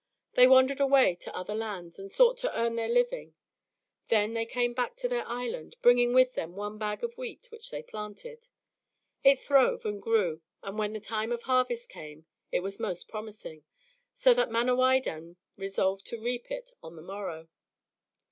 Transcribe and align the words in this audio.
They 0.33 0.47
wandered 0.47 0.79
away 0.79 1.13
to 1.21 1.35
other 1.35 1.53
lands 1.53 1.99
and 1.99 2.09
sought 2.11 2.39
to 2.39 2.57
earn 2.59 2.75
their 2.75 2.89
living; 2.89 3.35
then 4.07 4.33
they 4.33 4.47
came 4.47 4.73
back 4.73 4.95
to 4.95 5.07
their 5.07 5.27
island, 5.27 5.75
bringing 5.83 6.11
with 6.11 6.33
them 6.33 6.55
one 6.55 6.79
bag 6.79 7.03
of 7.03 7.15
wheat 7.19 7.51
which 7.51 7.69
they 7.69 7.83
planted. 7.83 8.47
It 9.23 9.37
throve 9.37 9.85
and 9.85 10.01
grew, 10.01 10.41
and 10.63 10.79
when 10.79 10.93
the 10.93 10.99
time 10.99 11.31
of 11.31 11.43
harvest 11.43 11.87
came 11.89 12.25
it 12.51 12.61
was 12.61 12.79
most 12.79 13.07
promising, 13.07 13.63
so 14.15 14.33
that 14.33 14.49
Manawydan 14.49 15.35
resolved 15.55 16.07
to 16.07 16.19
reap 16.19 16.49
it 16.49 16.71
on 16.81 16.95
the 16.95 17.03
morrow. 17.03 17.47